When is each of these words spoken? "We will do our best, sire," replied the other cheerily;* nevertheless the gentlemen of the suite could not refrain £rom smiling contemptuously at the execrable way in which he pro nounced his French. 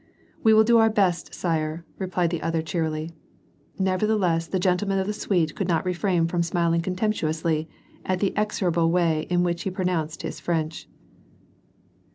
"We 0.41 0.51
will 0.55 0.63
do 0.63 0.79
our 0.79 0.89
best, 0.89 1.31
sire," 1.35 1.85
replied 1.99 2.31
the 2.31 2.41
other 2.41 2.63
cheerily;* 2.63 3.11
nevertheless 3.77 4.47
the 4.47 4.57
gentlemen 4.57 4.97
of 4.97 5.05
the 5.05 5.13
suite 5.13 5.55
could 5.55 5.67
not 5.67 5.85
refrain 5.85 6.25
£rom 6.25 6.43
smiling 6.43 6.81
contemptuously 6.81 7.69
at 8.03 8.19
the 8.19 8.35
execrable 8.35 8.89
way 8.89 9.27
in 9.29 9.43
which 9.43 9.61
he 9.61 9.69
pro 9.69 9.85
nounced 9.85 10.23
his 10.23 10.39
French. 10.39 10.89